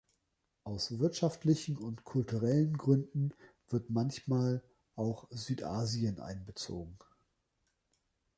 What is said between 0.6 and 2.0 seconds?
Aus wirtschaftlichen